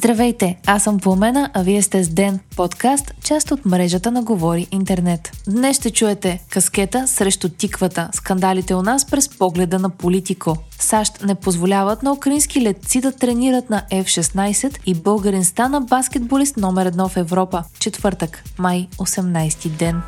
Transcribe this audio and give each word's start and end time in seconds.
Здравейте, 0.00 0.58
аз 0.66 0.82
съм 0.82 1.00
Пламена, 1.00 1.50
а 1.54 1.62
вие 1.62 1.82
сте 1.82 2.04
с 2.04 2.08
Ден, 2.08 2.40
подкаст, 2.56 3.14
част 3.24 3.50
от 3.50 3.66
мрежата 3.66 4.10
на 4.10 4.22
Говори 4.22 4.66
Интернет. 4.72 5.32
Днес 5.48 5.76
ще 5.76 5.90
чуете 5.90 6.42
каскета 6.50 7.08
срещу 7.08 7.48
тиквата, 7.48 8.08
скандалите 8.12 8.74
у 8.74 8.82
нас 8.82 9.06
през 9.06 9.28
погледа 9.28 9.78
на 9.78 9.90
политико. 9.90 10.56
САЩ 10.70 11.24
не 11.24 11.34
позволяват 11.34 12.02
на 12.02 12.12
украински 12.12 12.62
летци 12.62 13.00
да 13.00 13.12
тренират 13.12 13.70
на 13.70 13.82
F-16 13.92 14.78
и 14.86 14.94
българин 14.94 15.44
стана 15.44 15.80
баскетболист 15.80 16.56
номер 16.56 16.86
едно 16.86 17.08
в 17.08 17.16
Европа. 17.16 17.64
Четвъртък, 17.78 18.44
май 18.58 18.88
18 18.98 19.68
ден. 19.68 20.02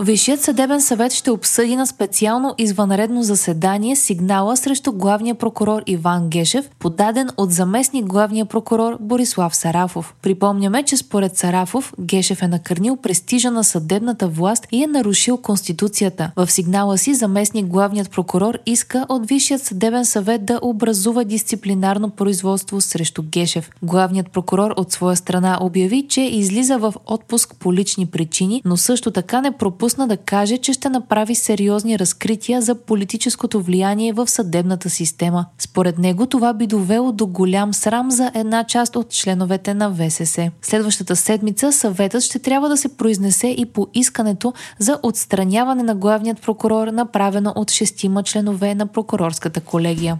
Висшият 0.00 0.40
съдебен 0.40 0.80
съвет 0.80 1.12
ще 1.12 1.30
обсъди 1.30 1.76
на 1.76 1.86
специално 1.86 2.54
извънредно 2.58 3.22
заседание 3.22 3.96
сигнала 3.96 4.56
срещу 4.56 4.92
главния 4.92 5.34
прокурор 5.34 5.82
Иван 5.86 6.28
Гешев, 6.28 6.70
подаден 6.78 7.28
от 7.36 7.52
заместник 7.52 8.06
главния 8.06 8.44
прокурор 8.44 8.96
Борислав 9.00 9.56
Сарафов. 9.56 10.14
Припомняме, 10.22 10.82
че 10.82 10.96
според 10.96 11.36
Сарафов 11.36 11.92
Гешев 12.00 12.42
е 12.42 12.48
накърнил 12.48 12.96
престижа 12.96 13.50
на 13.50 13.64
съдебната 13.64 14.28
власт 14.28 14.66
и 14.72 14.82
е 14.82 14.86
нарушил 14.86 15.36
Конституцията. 15.36 16.30
В 16.36 16.50
сигнала 16.50 16.98
си 16.98 17.14
заместник 17.14 17.66
главният 17.66 18.10
прокурор 18.10 18.58
иска 18.66 19.06
от 19.08 19.26
Висшият 19.28 19.62
съдебен 19.62 20.04
съвет 20.04 20.44
да 20.44 20.58
образува 20.62 21.24
дисциплинарно 21.24 22.10
производство 22.10 22.80
срещу 22.80 23.22
Гешев. 23.22 23.70
Главният 23.82 24.30
прокурор 24.30 24.74
от 24.76 24.92
своя 24.92 25.16
страна 25.16 25.58
обяви, 25.60 26.06
че 26.08 26.20
излиза 26.20 26.78
в 26.78 26.94
отпуск 27.06 27.54
по 27.58 27.72
лични 27.72 28.06
причини, 28.06 28.62
но 28.64 28.76
също 28.76 29.10
така 29.10 29.40
не 29.40 29.50
пропусна 29.50 29.83
пропусна 29.84 30.08
да 30.08 30.16
каже, 30.16 30.58
че 30.58 30.72
ще 30.72 30.88
направи 30.88 31.34
сериозни 31.34 31.98
разкрития 31.98 32.62
за 32.62 32.74
политическото 32.74 33.60
влияние 33.60 34.12
в 34.12 34.28
съдебната 34.28 34.90
система. 34.90 35.46
Според 35.58 35.98
него 35.98 36.26
това 36.26 36.54
би 36.54 36.66
довело 36.66 37.12
до 37.12 37.26
голям 37.26 37.74
срам 37.74 38.10
за 38.10 38.30
една 38.34 38.64
част 38.64 38.96
от 38.96 39.10
членовете 39.10 39.74
на 39.74 39.94
ВСС. 39.94 40.50
Следващата 40.62 41.16
седмица 41.16 41.72
съветът 41.72 42.22
ще 42.22 42.38
трябва 42.38 42.68
да 42.68 42.76
се 42.76 42.96
произнесе 42.96 43.48
и 43.48 43.66
по 43.66 43.86
искането 43.94 44.52
за 44.78 44.98
отстраняване 45.02 45.82
на 45.82 45.94
главният 45.94 46.42
прокурор, 46.42 46.86
направено 46.86 47.52
от 47.56 47.70
шестима 47.70 48.22
членове 48.22 48.74
на 48.74 48.86
прокурорската 48.86 49.60
колегия. 49.60 50.18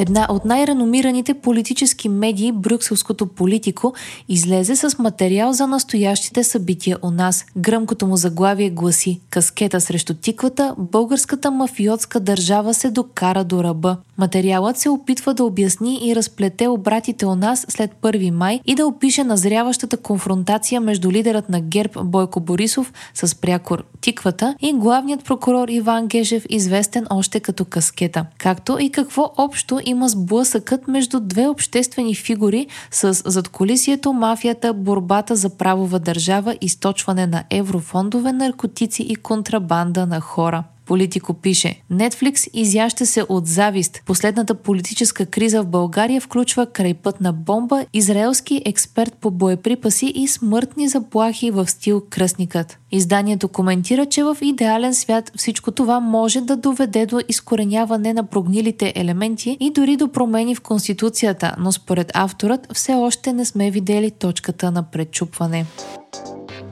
Една 0.00 0.26
от 0.30 0.44
най-реномираните 0.44 1.34
политически 1.34 2.08
медии, 2.08 2.52
Брюкселското 2.52 3.26
политико, 3.26 3.94
излезе 4.28 4.76
с 4.76 4.98
материал 4.98 5.52
за 5.52 5.66
настоящите 5.66 6.44
събития 6.44 6.98
у 7.02 7.10
нас. 7.10 7.44
Гръмкото 7.56 8.06
му 8.06 8.16
заглавие 8.16 8.70
гласи 8.70 9.20
«Каскета 9.30 9.80
срещу 9.80 10.14
тиквата, 10.14 10.74
българската 10.78 11.50
мафиотска 11.50 12.20
държава 12.20 12.74
се 12.74 12.90
докара 12.90 13.44
до 13.44 13.64
ръба». 13.64 13.96
Материалът 14.18 14.76
се 14.76 14.88
опитва 14.88 15.34
да 15.34 15.44
обясни 15.44 16.00
и 16.02 16.16
разплете 16.16 16.68
обратите 16.68 17.26
у 17.26 17.34
нас 17.34 17.66
след 17.68 17.90
1 18.02 18.30
май 18.30 18.60
и 18.66 18.74
да 18.74 18.86
опише 18.86 19.24
назряващата 19.24 19.96
конфронтация 19.96 20.80
между 20.80 21.12
лидерът 21.12 21.48
на 21.48 21.60
ГЕРБ 21.60 22.04
Бойко 22.04 22.40
Борисов 22.40 22.92
с 23.14 23.34
прякор 23.34 23.84
Тиквата 24.00 24.54
и 24.60 24.72
главният 24.72 25.24
прокурор 25.24 25.68
Иван 25.68 26.06
Гежев, 26.06 26.46
известен 26.48 27.06
още 27.10 27.40
като 27.40 27.64
Каскета. 27.64 28.26
Както 28.38 28.78
и 28.80 28.90
какво 28.90 29.32
общо 29.36 29.80
има 29.88 30.08
сблъсъкът 30.08 30.88
между 30.88 31.20
две 31.20 31.48
обществени 31.48 32.14
фигури 32.14 32.66
с 32.90 33.14
задколисието, 33.30 34.12
мафията, 34.12 34.74
борбата 34.74 35.36
за 35.36 35.56
правова 35.56 35.98
държава, 35.98 36.56
източване 36.60 37.26
на 37.26 37.44
еврофондове, 37.50 38.32
наркотици 38.32 39.02
и 39.02 39.16
контрабанда 39.16 40.06
на 40.06 40.20
хора. 40.20 40.64
Политико 40.88 41.34
пише 41.34 41.82
Netflix 41.92 42.50
изяща 42.52 43.06
се 43.06 43.22
от 43.28 43.46
завист. 43.46 44.02
Последната 44.06 44.54
политическа 44.54 45.26
криза 45.26 45.62
в 45.62 45.66
България 45.66 46.20
включва 46.20 46.66
крайпътна 46.66 47.32
бомба, 47.32 47.84
израелски 47.94 48.62
експерт 48.64 49.14
по 49.20 49.30
боеприпаси 49.30 50.12
и 50.14 50.28
смъртни 50.28 50.88
заплахи 50.88 51.50
в 51.50 51.66
стил 51.66 52.02
Кръстникът. 52.10 52.78
Изданието 52.92 53.48
коментира, 53.48 54.06
че 54.06 54.24
в 54.24 54.36
идеален 54.42 54.94
свят 54.94 55.32
всичко 55.36 55.70
това 55.70 56.00
може 56.00 56.40
да 56.40 56.56
доведе 56.56 57.06
до 57.06 57.20
изкореняване 57.28 58.12
на 58.12 58.24
прогнилите 58.26 58.92
елементи 58.96 59.56
и 59.60 59.70
дори 59.70 59.96
до 59.96 60.08
промени 60.08 60.54
в 60.54 60.60
Конституцията, 60.60 61.54
но 61.58 61.72
според 61.72 62.10
авторът 62.14 62.66
все 62.72 62.94
още 62.94 63.32
не 63.32 63.44
сме 63.44 63.70
видели 63.70 64.10
точката 64.10 64.70
на 64.70 64.82
пречупване. 64.82 65.66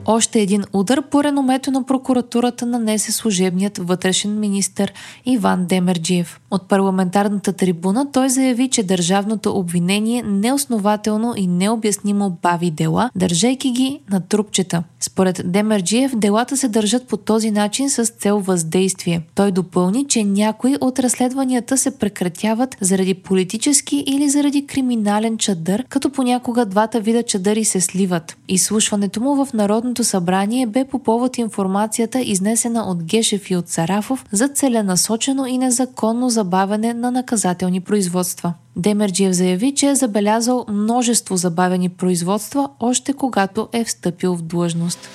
Още 0.09 0.39
един 0.39 0.63
удар 0.73 1.01
по 1.01 1.23
реномето 1.23 1.71
на 1.71 1.85
прокуратурата 1.85 2.65
нанесе 2.65 3.11
служебният 3.11 3.77
вътрешен 3.77 4.39
министр 4.39 4.87
Иван 5.25 5.65
Демерджиев. 5.65 6.39
От 6.51 6.67
парламентарната 6.67 7.53
трибуна 7.53 8.11
той 8.11 8.29
заяви, 8.29 8.69
че 8.69 8.83
държавното 8.83 9.57
обвинение 9.57 10.23
неоснователно 10.23 11.33
и 11.37 11.47
необяснимо 11.47 12.37
бави 12.41 12.71
дела, 12.71 13.09
държейки 13.15 13.71
ги 13.71 13.99
на 14.11 14.21
трупчета. 14.21 14.83
Според 14.99 15.41
Демерджиев, 15.45 16.15
делата 16.15 16.57
се 16.57 16.67
държат 16.67 17.07
по 17.07 17.17
този 17.17 17.51
начин 17.51 17.89
с 17.89 18.05
цел 18.05 18.39
въздействие. 18.39 19.21
Той 19.35 19.51
допълни, 19.51 20.07
че 20.07 20.23
някои 20.23 20.75
от 20.81 20.99
разследванията 20.99 21.77
се 21.77 21.97
прекратяват 21.97 22.77
заради 22.81 23.13
политически 23.13 24.03
или 24.07 24.29
заради 24.29 24.67
криминален 24.67 25.37
чадър, 25.37 25.85
като 25.89 26.09
понякога 26.09 26.65
двата 26.65 26.99
вида 26.99 27.23
чадъри 27.23 27.65
се 27.65 27.81
сливат. 27.81 28.37
Изслушването 28.47 29.21
му 29.21 29.45
в 29.45 29.53
Народното 29.53 30.03
събрание 30.03 30.65
бе 30.65 30.85
по 30.85 30.99
повод 30.99 31.37
информацията 31.37 32.19
изнесена 32.19 32.83
от 32.83 33.03
Гешев 33.03 33.49
и 33.49 33.55
от 33.55 33.69
Сарафов 33.69 34.25
за 34.31 34.47
целенасочено 34.47 35.45
и 35.45 35.57
незаконно 35.57 36.29
забавяне 36.29 36.93
на 36.93 37.11
наказателни 37.11 37.81
производства. 37.81 38.53
Демерджиев 38.77 39.33
заяви, 39.33 39.75
че 39.75 39.87
е 39.87 39.95
забелязал 39.95 40.65
множество 40.69 41.37
забавени 41.37 41.89
производства 41.89 42.69
още 42.79 43.13
когато 43.13 43.69
е 43.73 43.83
встъпил 43.83 44.35
в 44.35 44.41
длъжност. 44.41 45.09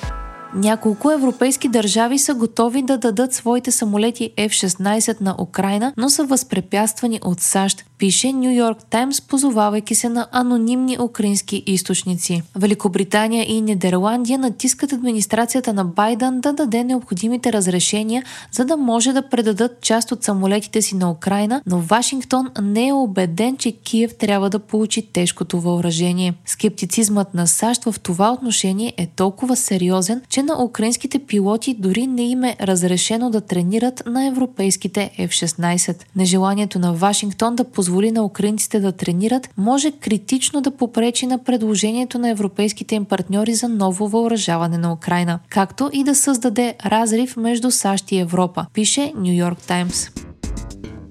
Няколко 0.55 1.11
европейски 1.11 1.69
държави 1.69 2.19
са 2.19 2.35
готови 2.35 2.83
да 2.83 2.99
дадат 2.99 3.35
своите 3.35 3.71
самолети 3.71 4.31
F-16 4.37 5.21
на 5.21 5.35
Украина, 5.39 5.93
но 5.97 6.11
са 6.11 6.25
възпрепятствани 6.25 7.21
от 7.25 7.41
САЩ, 7.41 7.85
пише 7.99 8.33
Нью 8.33 8.51
Йорк 8.51 8.79
Таймс, 8.91 9.21
позовавайки 9.21 9.95
се 9.95 10.09
на 10.09 10.27
анонимни 10.33 10.99
украински 11.01 11.63
източници. 11.67 12.43
Великобритания 12.57 13.53
и 13.53 13.61
Нидерландия 13.61 14.39
натискат 14.39 14.93
администрацията 14.93 15.73
на 15.73 15.85
Байден 15.85 16.41
да 16.41 16.53
даде 16.53 16.85
необходимите 16.85 17.53
разрешения, 17.53 18.25
за 18.53 18.65
да 18.65 18.77
може 18.77 19.13
да 19.13 19.29
предадат 19.29 19.81
част 19.81 20.13
от 20.13 20.25
самолетите 20.25 20.83
си 20.83 20.97
на 20.97 21.11
Украина, 21.11 21.63
но 21.67 21.79
Вашингтон 21.79 22.51
не 22.63 22.89
е 22.89 22.93
убеден, 22.93 23.57
че 23.57 23.73
Киев 23.73 24.15
трябва 24.17 24.51
да 24.51 24.59
получи 24.59 25.13
тежкото 25.13 25.61
въоръжение. 25.61 26.35
Скептицизмът 26.47 27.35
на 27.35 27.47
САЩ 27.47 27.85
в 27.85 27.95
това 28.03 28.33
отношение 28.33 28.95
е 28.97 29.07
толкова 29.07 29.57
сериозен, 29.57 30.23
че 30.29 30.42
на 30.43 30.65
украинските 30.65 31.19
пилоти 31.19 31.75
дори 31.79 32.07
не 32.07 32.23
им 32.23 32.45
е 32.45 32.57
разрешено 32.61 33.31
да 33.31 33.41
тренират 33.41 34.03
на 34.07 34.27
европейските 34.27 35.11
F-16. 35.19 36.03
Нежеланието 36.17 36.79
на 36.79 36.93
Вашингтон 36.93 37.57
да 37.57 37.65
позволи 37.65 38.13
на 38.13 38.25
украинците 38.25 38.81
да 38.81 38.93
тренират 38.93 39.49
може 39.57 39.91
критично 39.91 40.61
да 40.61 40.71
попречи 40.71 41.27
на 41.27 41.39
предложението 41.39 42.19
на 42.19 42.31
европейските 42.31 42.95
им 42.95 43.05
партньори 43.05 43.55
за 43.55 43.69
ново 43.69 44.09
въоръжаване 44.09 44.79
на 44.79 44.93
Украина, 44.93 45.39
както 45.49 45.91
и 45.93 46.05
да 46.05 46.15
създаде 46.15 46.75
разрив 46.87 47.37
между 47.37 47.71
САЩ 47.71 48.13
и 48.13 48.19
Европа, 48.19 48.67
пише 48.75 49.13
Нью 49.17 49.35
Йорк 49.35 49.59
Таймс. 49.59 50.22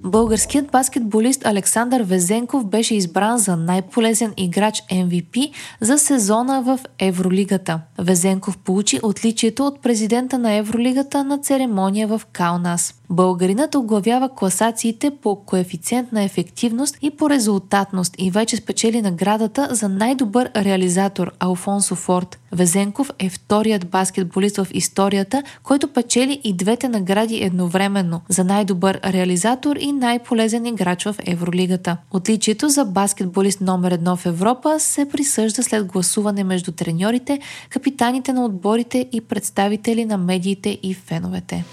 Българският 0.03 0.71
баскетболист 0.71 1.45
Александър 1.45 2.01
Везенков 2.01 2.65
беше 2.65 2.95
избран 2.95 3.37
за 3.37 3.55
най-полезен 3.55 4.33
играч 4.37 4.83
MVP 4.91 5.51
за 5.81 5.97
сезона 5.97 6.61
в 6.61 6.79
Евролигата. 6.99 7.81
Везенков 7.99 8.57
получи 8.57 8.99
отличието 9.03 9.67
от 9.67 9.81
президента 9.81 10.37
на 10.37 10.53
Евролигата 10.53 11.23
на 11.23 11.37
церемония 11.37 12.07
в 12.07 12.21
Каунас. 12.33 13.00
Българинът 13.11 13.75
оглавява 13.75 14.29
класациите 14.29 15.11
по 15.21 15.35
коефициент 15.35 16.11
на 16.11 16.23
ефективност 16.23 16.97
и 17.01 17.11
по 17.11 17.29
резултатност 17.29 18.15
и 18.17 18.31
вече 18.31 18.55
спечели 18.57 19.01
наградата 19.01 19.67
за 19.71 19.89
най-добър 19.89 20.51
реализатор 20.55 21.31
Алфонсо 21.39 21.95
Форд. 21.95 22.39
Везенков 22.51 23.11
е 23.19 23.29
вторият 23.29 23.87
баскетболист 23.87 24.57
в 24.57 24.67
историята, 24.73 25.43
който 25.63 25.87
печели 25.87 26.41
и 26.43 26.53
двете 26.53 26.89
награди 26.89 27.43
едновременно 27.43 28.21
за 28.29 28.43
най-добър 28.43 28.99
реализатор 29.05 29.75
и 29.75 29.91
най-полезен 29.91 30.65
играч 30.65 31.03
в 31.03 31.15
Евролигата. 31.25 31.97
Отличието 32.11 32.69
за 32.69 32.85
баскетболист 32.85 33.61
номер 33.61 33.91
едно 33.91 34.15
в 34.15 34.25
Европа 34.25 34.79
се 34.79 35.09
присъжда 35.09 35.63
след 35.63 35.85
гласуване 35.85 36.43
между 36.43 36.71
треньорите, 36.71 37.39
капитаните 37.69 38.33
на 38.33 38.45
отборите 38.45 39.05
и 39.11 39.21
представители 39.21 40.05
на 40.05 40.17
медиите 40.17 40.79
и 40.83 40.93
феновете. 40.93 41.65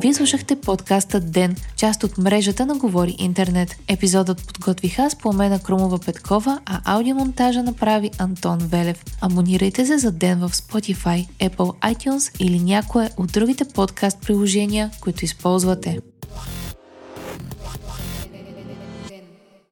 Вие 0.00 0.14
слушахте 0.14 0.56
подкаста 0.56 1.20
Ден, 1.20 1.56
част 1.76 2.04
от 2.04 2.18
мрежата 2.18 2.66
на 2.66 2.74
Говори 2.74 3.16
Интернет. 3.18 3.76
Епизодът 3.88 4.46
подготвих 4.46 4.98
аз 4.98 5.16
по 5.16 5.32
Мена 5.32 5.62
Крумова 5.62 5.98
Петкова, 5.98 6.60
а 6.66 6.80
аудиомонтажа 6.84 7.62
направи 7.62 8.10
Антон 8.18 8.58
Велев. 8.58 9.04
Абонирайте 9.20 9.86
се 9.86 9.98
за 9.98 10.12
Ден 10.12 10.38
в 10.38 10.50
Spotify, 10.50 11.28
Apple 11.40 11.94
iTunes 11.94 12.42
или 12.44 12.60
някое 12.60 13.10
от 13.16 13.32
другите 13.32 13.64
подкаст 13.64 14.18
приложения, 14.20 14.90
които 15.00 15.24
използвате. 15.24 15.98